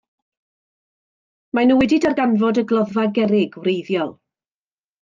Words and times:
Maen 1.57 1.69
nhw 1.71 1.75
wedi 1.81 2.01
darganfod 2.07 2.63
y 2.63 2.65
gloddfa 2.73 3.07
gerrig 3.19 3.61
wreiddiol. 3.67 4.13